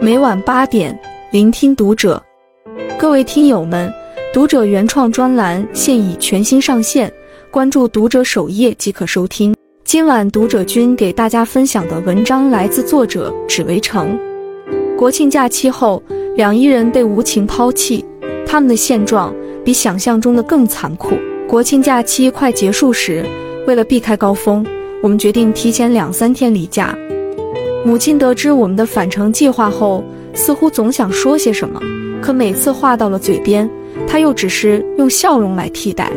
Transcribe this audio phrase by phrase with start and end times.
[0.00, 0.96] 每晚八点，
[1.32, 2.22] 聆听读者。
[2.96, 3.92] 各位听友们，
[4.32, 7.12] 读者原创专栏现已全新上线，
[7.50, 9.52] 关注读者首页即可收听。
[9.84, 14.16] 今晚读者君给大家分享的文章来自作者只为成。
[14.96, 16.00] 国庆假期后，
[16.36, 18.04] 两伊人被无情抛弃，
[18.46, 19.34] 他们的现状
[19.64, 21.16] 比想象中的更残酷。
[21.48, 23.26] 国庆假期快结束时，
[23.66, 24.64] 为了避开高峰，
[25.02, 26.96] 我们决定提前两三天离家。
[27.88, 30.04] 母亲得知我们的返程计划后，
[30.34, 31.80] 似乎总想说些什么，
[32.20, 33.66] 可每次话到了嘴边，
[34.06, 36.12] 她又只是用笑容来替代。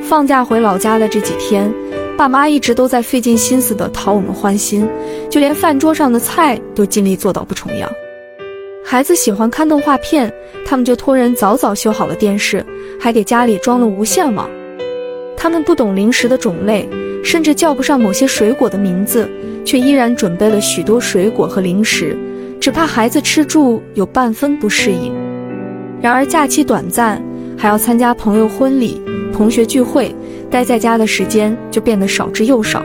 [0.00, 1.70] 放假回老家的这几天，
[2.16, 4.88] 爸妈一直都在费尽心思地讨我们欢心，
[5.28, 7.90] 就连饭桌上的菜都尽力做到不重样。
[8.82, 10.32] 孩子喜欢看动画片，
[10.64, 12.64] 他们就托人早早修好了电视，
[12.98, 14.48] 还给家里装了无线网。
[15.36, 16.88] 他们不懂零食的种类，
[17.22, 19.28] 甚至叫不上某些水果的名字。
[19.64, 22.16] 却依然准备了许多水果和零食，
[22.58, 25.12] 只怕孩子吃住有半分不适应。
[26.00, 27.22] 然而假期短暂，
[27.54, 28.98] 还要参加朋友婚礼、
[29.30, 30.14] 同学聚会，
[30.50, 32.82] 待在家的时间就变得少之又少。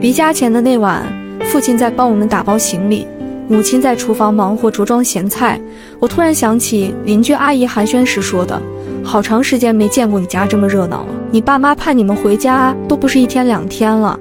[0.00, 1.04] 离家前的那晚，
[1.44, 3.06] 父亲在帮我们打包行李，
[3.46, 5.60] 母亲在厨房忙活着装咸菜。
[6.00, 8.60] 我突然想起邻居阿姨寒暄时说的
[9.04, 14.18] ：“好长时间没见过你家这么热闹了，你爸妈盼你们回家都不是一天两天了。”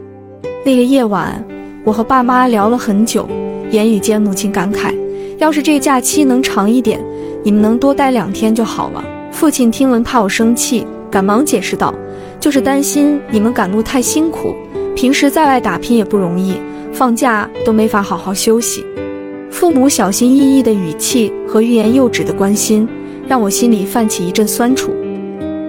[0.66, 1.44] 那个夜晚。
[1.86, 3.28] 我和爸妈聊了很久，
[3.70, 4.96] 言语间母亲感慨
[5.38, 6.98] ：“要是这假期能长一点，
[7.44, 11.94] 你们能多待两天就好了。”父亲听闻怕我生气，赶忙解释道
[12.40, 14.56] ：“就是担心你们赶路太辛苦，
[14.96, 16.56] 平时在外打拼也不容易，
[16.94, 18.82] 放假都没法好好休息。”
[19.52, 22.88] 父母小心翼翼的语气和欲言又止的关心，
[23.28, 24.94] 让我心里泛起一阵酸楚。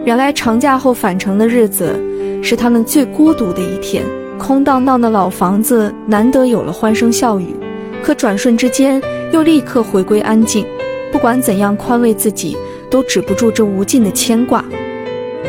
[0.04, 1.98] 原来长假后返程的日子，
[2.42, 4.04] 是他们最孤独的一天。
[4.36, 7.54] 空荡荡的老房子难得有了欢声笑语，
[8.02, 9.00] 可转瞬之间
[9.32, 10.66] 又立刻回归安静。
[11.12, 12.56] 不管怎样宽慰自己，
[12.90, 14.62] 都止不住这无尽的牵挂。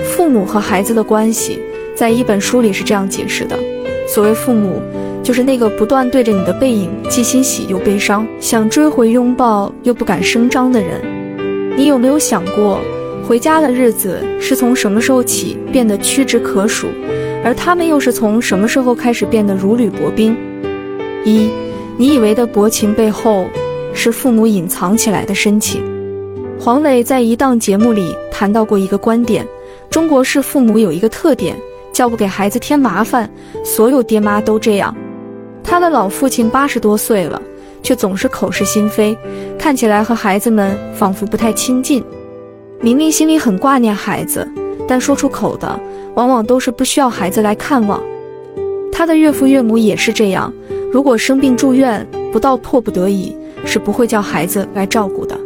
[0.03, 1.59] 父母和孩子的关系，
[1.95, 3.57] 在一本书里是这样解释的：
[4.07, 4.79] 所谓父母，
[5.23, 11.01] 就是那个不断对着你的背影既欣喜又悲伤，想追回拥抱又不敢声张的人。
[11.77, 12.79] 你有没有想过，
[13.27, 16.87] 回家的日子是从什么时候起变得屈指可数？
[17.43, 20.35] 而他们又是从什么时候开始变得如履薄冰？
[21.25, 21.49] 一，
[21.97, 23.45] 你以为的薄情背后，
[23.93, 25.83] 是父母隐藏起来的深情。
[26.57, 29.45] 黄磊在一档节目里谈到过一个观点：
[29.89, 31.57] 中国式父母有一个特点，
[31.91, 33.29] 叫不给孩子添麻烦。
[33.65, 34.95] 所有爹妈都这样。
[35.61, 37.41] 他的老父亲八十多岁了，
[37.85, 39.15] 却总是口是心非，
[39.59, 42.03] 看起来和孩子们仿佛不太亲近。
[42.81, 44.45] 明明心里很挂念孩子，
[44.87, 45.79] 但说出口的。
[46.15, 48.01] 往往都是不需要孩子来看望，
[48.89, 50.51] 他的岳父岳母也是这样。
[50.89, 53.35] 如果生病住院，不到迫不得已，
[53.65, 55.37] 是不会叫孩子来照顾的。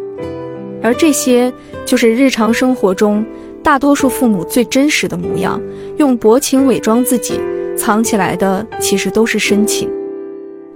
[0.84, 1.52] 而这些，
[1.88, 3.26] 就是日常生活中
[3.64, 5.60] 大多数父母最真实的模样，
[5.98, 7.40] 用薄情伪装自己，
[7.76, 9.90] 藏起来的其实都是深情。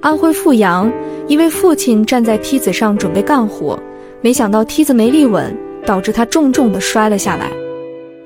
[0.04, 0.92] 安徽阜阳，
[1.30, 3.80] 一位父亲站在梯子上准备干活，
[4.20, 5.56] 没想到梯子没立稳，
[5.86, 7.50] 导致他重重的摔了下来。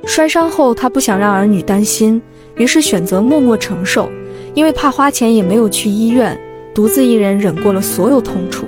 [0.04, 2.20] 摔伤后，他不想让儿女担心，
[2.56, 4.10] 于是选择默默承受。
[4.56, 6.36] 因为怕花钱，也没有去医院，
[6.74, 8.66] 独自一人忍过了所有痛楚。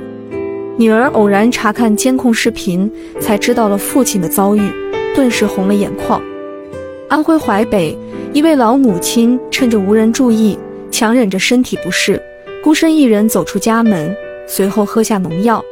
[0.77, 2.87] 女儿偶然查看监控视频，
[3.19, 4.61] 才知道了父亲的遭遇，
[5.15, 6.21] 顿时红了眼眶。
[7.07, 7.97] 安徽淮北，
[8.33, 10.59] 一位老母亲趁着无人注意，
[10.91, 12.21] 强忍着身体不适，
[12.61, 14.15] 孤身一人走出家门，
[14.45, 15.63] 随后喝下农药。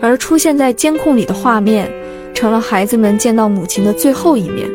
[0.00, 1.90] 而出现在监控里的画面。
[2.34, 4.70] 成了孩子们见到母亲的最后一面。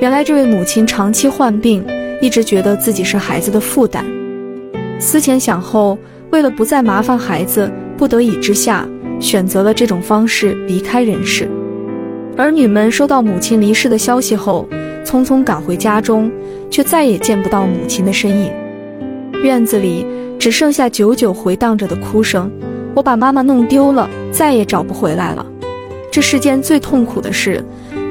[0.00, 1.84] 原来，这位母亲长期患病，
[2.22, 4.06] 一直觉得自己是孩子的负担。
[4.98, 5.98] 思前想后，
[6.30, 8.88] 为了不再麻烦孩子，不得已之下，
[9.20, 11.46] 选择了这种方式离开人世。
[12.38, 14.66] 儿女们收到母亲离世的消息后，
[15.04, 16.32] 匆匆赶回家中，
[16.70, 18.50] 却再也见不到母亲的身影。
[19.44, 20.06] 院子里
[20.38, 22.50] 只剩下久久回荡着的哭声。
[22.94, 25.44] 我把妈妈弄丢了，再也找不回来了。
[26.10, 27.62] 这世间最痛苦的事，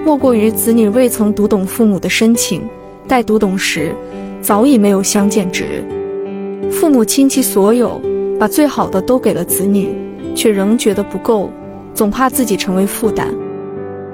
[0.05, 2.61] 莫过于子女未曾读懂父母的深情，
[3.07, 3.93] 待读懂时，
[4.41, 5.83] 早已没有相见之日。
[6.71, 7.99] 父母倾其所有，
[8.39, 9.89] 把最好的都给了子女，
[10.35, 11.49] 却仍觉得不够，
[11.93, 13.27] 总怕自己成为负担，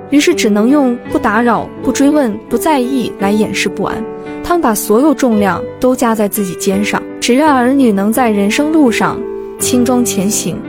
[0.10, 4.01] 于是只能用不打扰、不追问、不在意来掩饰不安。
[4.44, 9.18] 他们把所有重量都加在自己肩上，只愿儿女能在人生路上
[9.58, 10.60] 轻装前行。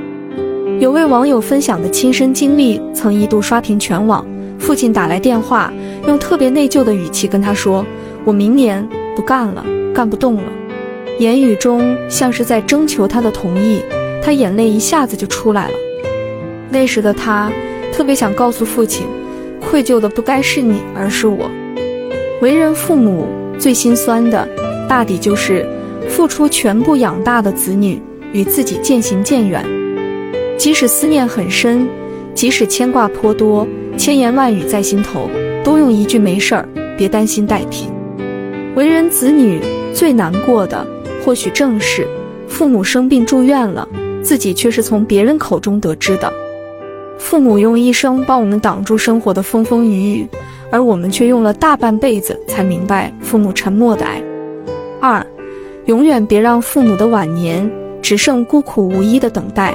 [0.78, 4.24] 有位网友分享的亲身经历，曾一度刷屏全网。
[4.56, 5.72] 父亲打来电话，
[6.06, 7.84] 用特别内疚的语气跟他说
[8.24, 10.44] ：“我明年不干了，干不动了。”
[11.18, 13.82] 言语中像是在征求他的同意。
[14.22, 15.74] 他眼泪一下子就出来了。
[16.70, 17.50] 那时的他
[17.92, 19.04] 特别想告诉父亲，
[19.60, 21.50] 愧疚的不该是你，而是我。
[22.40, 23.26] 为人父母
[23.58, 24.48] 最心酸的，
[24.88, 25.66] 大抵就是
[26.14, 28.00] 付出全部养大的子女
[28.32, 29.64] 与自己渐行渐远。
[30.56, 31.88] 即使思念很深，
[32.34, 33.66] 即使牵挂颇多，
[33.98, 35.28] 千言万语在心头，
[35.64, 37.88] 都用一句“没事儿，别担心”代替。
[38.76, 39.60] 为人子女
[39.92, 40.86] 最难过的，
[41.24, 42.06] 或许正是
[42.46, 43.88] 父母生病住院了，
[44.22, 46.32] 自己却是从别人口中得知的。
[47.18, 50.28] 父母用一生帮我们挡住生活的风风雨雨，
[50.70, 54.22] 而我们却用了大半辈子才明白父母沉默的爱。
[55.00, 55.26] 二，
[55.86, 57.70] 永远别让父母的晚年
[58.00, 59.74] 只剩孤苦无依的等待。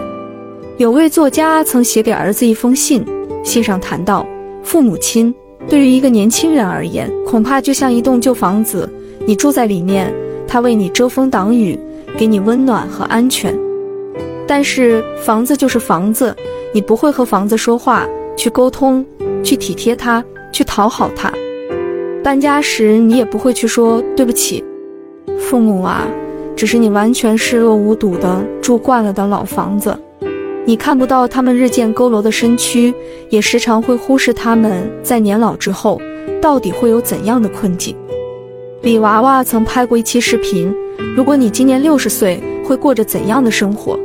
[0.77, 3.05] 有位作家曾写给儿子一封信，
[3.43, 4.25] 信上谈到，
[4.63, 5.33] 父母亲
[5.67, 8.89] 对于一个年轻人而言，恐怕就像一栋旧房子，
[9.25, 10.11] 你住在里面，
[10.47, 11.77] 他为你遮风挡雨，
[12.17, 13.55] 给你温暖和安全。
[14.47, 16.35] 但是房子就是房子，
[16.73, 19.05] 你不会和房子说话，去沟通，
[19.43, 21.31] 去体贴他，去讨好他。
[22.23, 24.63] 搬家时你也不会去说对不起。
[25.39, 26.07] 父母啊，
[26.55, 29.97] 只是你完全视若无睹的住惯了的老房子。
[30.65, 32.93] 你看不到他们日渐佝偻的身躯，
[33.29, 35.99] 也时常会忽视他们在年老之后
[36.39, 37.95] 到底会有怎样的困境。
[38.83, 40.71] 李娃娃曾拍过一期视频，
[41.15, 43.97] 如果你今年六十岁，会过着怎样的生活？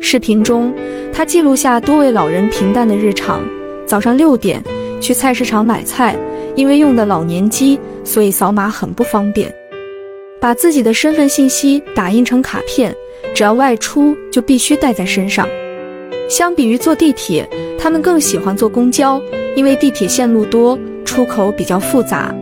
[0.00, 0.72] 视频中，
[1.12, 3.40] 他记录下多位老人平淡的日常：
[3.86, 4.62] 早上六点
[5.00, 6.16] 去菜市场买菜，
[6.56, 9.48] 因为用的老年机，所以扫码很不方便；
[10.44, 12.94] 把自己的身份信息打印成卡片，
[13.34, 15.48] 只要外出就必须带在身上。
[16.28, 17.48] 相比于坐地铁，
[17.78, 19.18] 他们更喜欢坐公交，
[19.56, 22.34] 因为地铁线路多，出口比较复杂。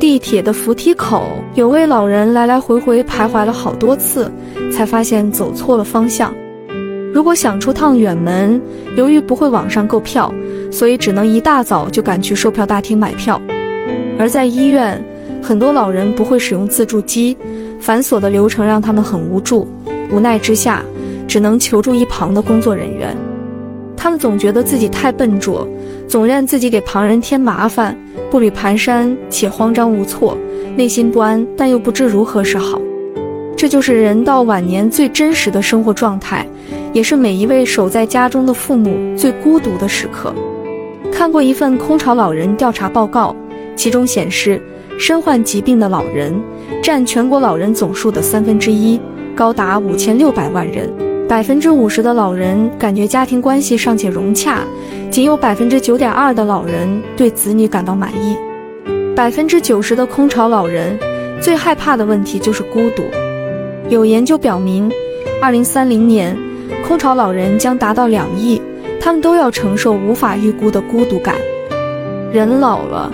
[0.00, 1.22] 地铁的扶梯口，
[1.54, 4.28] 有位老人来来回回徘徊了好多次，
[4.72, 6.34] 才发现走错了方向。
[7.14, 8.60] 如果想出趟远门，
[8.96, 10.34] 由于不会网上购票，
[10.72, 13.40] 所以只能一大早就赶去售票大厅买票。
[14.18, 15.00] 而在医院，
[15.46, 17.36] 很多老人不会使用自助机，
[17.78, 19.64] 繁琐的流程让他们很无助，
[20.10, 20.82] 无奈之下。
[21.28, 23.16] 只能求助一旁的工作人员，
[23.96, 25.66] 他们总觉得自己太笨拙，
[26.08, 27.96] 总认自己给旁人添麻烦，
[28.28, 30.36] 步履蹒跚且慌张无措，
[30.76, 32.80] 内心不安，但又不知如何是好。
[33.56, 36.44] 这就是人到晚年最真实的生活状态，
[36.92, 40.34] 也是每一位守在家中的父母最孤独的时刻。
[41.12, 43.34] 看过一份空巢老人调查报告，
[43.76, 44.60] 其中显示，
[44.98, 46.34] 身患疾病的老人
[46.82, 49.00] 占全国老人总数的三分之一，
[49.34, 50.90] 高达五千六百万人。
[51.28, 54.60] 百分之五十的老人感觉家庭关系尚且融洽，
[55.10, 58.36] 仅有百分之九点二的老人对子女感到满意。
[59.14, 60.96] 百分之九十的空巢老人
[61.40, 63.02] 最害怕的问题就是孤独。
[63.88, 64.90] 有研究表明，
[65.42, 66.36] 二零三零年
[66.86, 68.62] 空巢老人将达到两亿，
[69.00, 71.34] 他们都要承受无法预估的孤独感。
[72.32, 73.10] 人老了，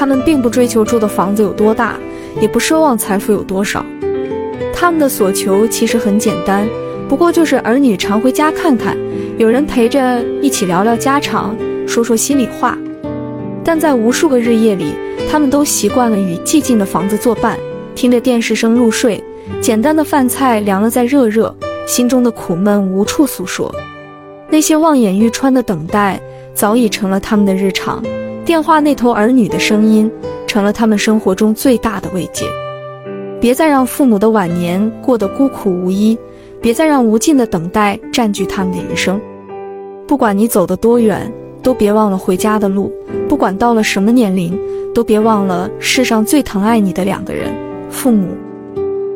[0.00, 1.94] 他们并不追求住的房子有多大，
[2.40, 3.84] 也不奢望财富有多少，
[4.72, 6.66] 他们的所求其实很简单。
[7.06, 8.96] 不过就是儿女常回家看看，
[9.36, 11.54] 有人陪着一起聊聊家常，
[11.86, 12.78] 说说心里话。
[13.62, 14.94] 但在无数个日夜里，
[15.30, 17.58] 他们都习惯了与寂静的房子作伴，
[17.94, 19.22] 听着电视声入睡。
[19.60, 21.54] 简单的饭菜凉了再热热，
[21.86, 23.70] 心中的苦闷无处诉说。
[24.48, 26.18] 那些望眼欲穿的等待，
[26.54, 28.02] 早已成了他们的日常。
[28.50, 30.10] 电话那头儿女的声音，
[30.44, 32.46] 成了他们生活中最大的慰藉。
[33.40, 36.18] 别再让父母的晚年过得孤苦无依。
[36.60, 39.20] 别再让无尽的等待占据他们的人生。
[40.04, 42.92] 不管你走得多远，都别忘了回家的路。
[43.28, 44.58] 不管到了什么年龄，
[44.92, 47.54] 都别忘了世上最疼爱你的两个人——
[47.88, 48.26] 父母。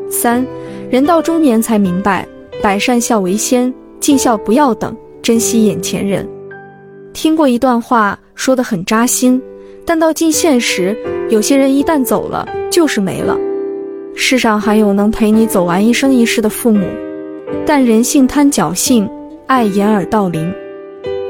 [0.08, 0.46] 三，
[0.88, 2.24] 人到中年才明白，
[2.62, 6.24] 百善孝为先，尽孝不要等，珍惜眼前人。
[7.12, 9.40] 听过一段话，说得很扎心，
[9.84, 10.96] 但到近现实，
[11.30, 13.38] 有些人一旦走了，就是没了。
[14.14, 16.86] 世上还有能陪你走完一生一世的父母。
[17.66, 19.08] 但人性贪侥幸，
[19.46, 20.52] 爱掩耳盗铃，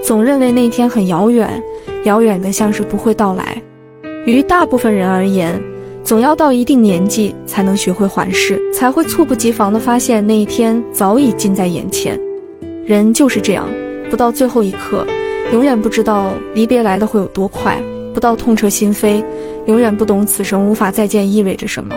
[0.02, 1.62] 总认为那天很遥远，
[2.04, 3.62] 遥远的像是不会到来。
[4.26, 5.60] 于大部分人而言，
[6.02, 12.18] 总要到一定年纪才能学会环视，才会猝不及防地发现那一天早已近在眼前。
[12.84, 13.68] 人就是这样，
[14.10, 15.06] 不到最后一刻，
[15.52, 17.74] 永远不知道离别来的会有多快；
[18.12, 19.24] 不到痛彻心扉，
[19.66, 21.94] 永远不懂此生无法再见意味着什么。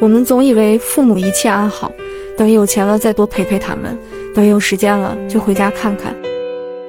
[0.00, 1.90] 我们总以为父母一切安好。
[2.36, 3.96] 等有钱了再多陪陪他们，
[4.34, 6.14] 等有时间了就回家看看，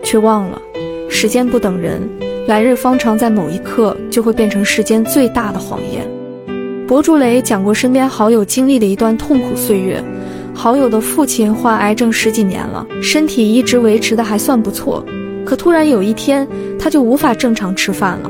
[0.03, 0.61] 却忘了
[1.09, 2.01] 时间不等人，
[2.47, 6.05] 来日方长，在某一刻就会变成世间最大的谎言。
[6.85, 10.03] 博主雷讲过身边好友经历的一段痛苦岁月，
[10.53, 15.01] 好友的父亲患癌症十几年了，身体一直维持的还算不错，
[15.47, 16.45] 可突然有一天
[16.77, 18.29] 他就无法正常吃饭了，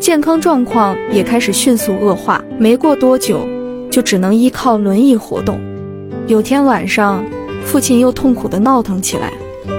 [0.00, 3.46] 健康状况也开始迅速恶化，没过多久
[3.90, 5.60] 就只能依靠轮椅活动。
[6.26, 7.22] 有天晚上，
[7.66, 9.30] 父亲又痛苦的闹腾起来，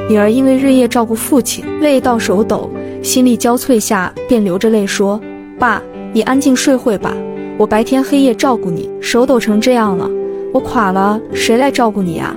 [0.07, 2.69] 女儿因为日夜照顾父亲，累到手抖，
[3.01, 5.19] 心力交瘁下便流着泪说
[5.57, 5.81] ：“爸，
[6.13, 7.11] 你安静睡会吧，
[7.57, 10.07] 我白天黑夜照顾你，手抖成这样了。”
[10.53, 12.35] 我垮了，谁来照顾你呀？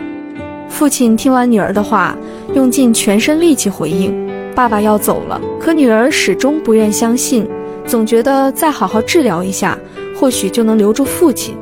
[0.73, 2.17] 父亲听完女儿的话，
[2.55, 4.13] 用尽全身力气回应
[4.57, 7.47] ：“爸爸要走了。”可女儿始终不愿相信，
[7.87, 9.79] 总觉得再好好治疗一下，
[10.19, 11.55] 或许就能留住父亲。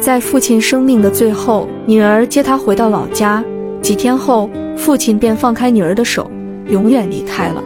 [0.00, 3.42] 在父亲生命的最后，女儿接他回到老家。
[3.80, 6.28] 几天后，父亲便放开女儿的手，
[6.66, 7.62] 永远离开了。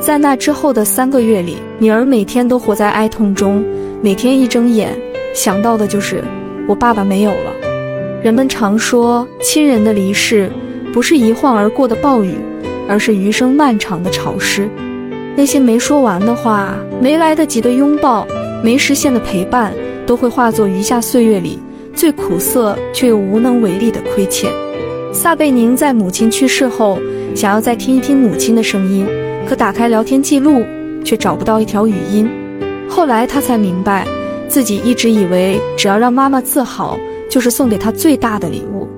[0.00, 3.62] 在那之后的三个月里，女儿每天都活在哀痛中，
[4.00, 4.98] 每天一睁眼
[5.34, 6.24] 想到的就是。
[6.66, 7.65] 我爸爸没有了。
[8.22, 10.50] 人们常说，亲人的离世
[10.92, 12.34] 不是一晃而过的暴雨，
[12.88, 14.68] 而是余生漫长的潮湿。
[15.36, 18.26] 那些没说完的话，没来得及的拥抱，
[18.64, 19.72] 没实现的陪伴，
[20.06, 21.58] 都会化作余下岁月里
[21.94, 24.50] 最苦涩却又无能为力的亏欠。
[25.12, 26.98] 撒贝宁在母亲去世后，
[27.34, 29.06] 想要再听一听母亲的声音，
[29.48, 30.64] 可打开聊天记录，
[31.04, 32.28] 却找不到一条语音。
[32.88, 34.06] 后来他才明白。
[34.48, 36.96] 自己一直以为，只要让妈妈自豪，
[37.28, 38.88] 就是送给他最大的礼物。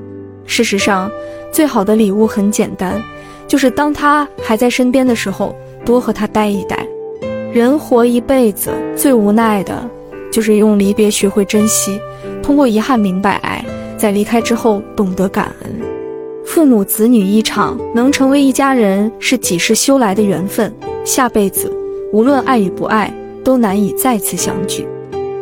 [0.44, 1.10] 事实上，
[1.52, 3.02] 最好的礼物很简单，
[3.46, 5.54] 就是当他还在身边的时候，
[5.84, 6.86] 多和他待一待。
[7.52, 9.88] 人活一辈子，最无奈的，
[10.30, 11.98] 就是用离别学会珍惜，
[12.42, 13.64] 通过遗憾明白爱，
[13.96, 15.80] 在离开之后懂得感恩。
[16.44, 20.74] 父母子女一场，能成为一家人，是几世修来的缘分。
[21.04, 21.70] 下辈子，
[22.12, 23.12] 无论爱与不爱，
[23.44, 24.86] 都难以再次相聚。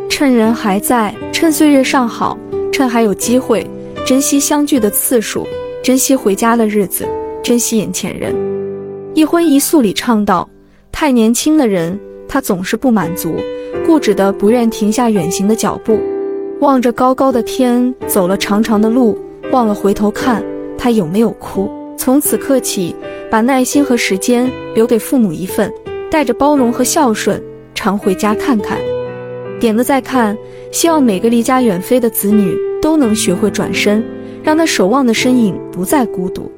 [0.09, 2.37] 趁人还在，趁岁月尚好，
[2.73, 3.67] 趁还有机会，
[4.05, 5.47] 珍惜相聚的次数，
[5.83, 7.07] 珍惜回家的日子，
[7.43, 8.35] 珍惜眼前人。
[9.15, 10.49] 一荤一素里唱道，
[10.93, 13.37] 太年轻的人，他总是不满足，
[13.87, 15.99] 固执的不愿停下远行的脚步，
[16.61, 19.19] 望着高高的天，走了长长的路，
[19.53, 20.45] 忘了回头看
[20.77, 21.71] 他有没有哭。
[21.97, 22.95] 从此刻起，
[23.31, 25.73] 把耐心和时间留给父母一份，
[26.11, 27.43] 带着包容和孝顺，
[27.75, 28.79] 常回家看看。
[29.59, 30.37] 点个再看，
[30.71, 34.05] 希望每个离家远飞的子女都能学会转身，
[34.43, 36.51] 让那守望的身影不再孤独。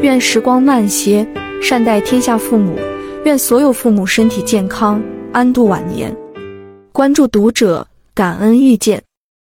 [0.00, 1.26] 愿时光慢些，
[1.60, 2.74] 善待天下父母。
[3.24, 6.14] 愿所有父母身体健康，安度晚年。
[6.92, 9.09] 关注读者，感恩遇见。